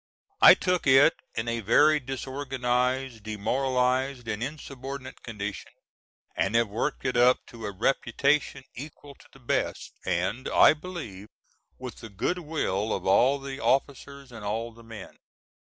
[0.41, 5.71] I took it in a very disorganized, demoralized and insubordinate condition,
[6.35, 11.27] and have worked it up to a reputation equal to the best, and, I believe,
[11.77, 15.17] with the good will of all the officers and all the men.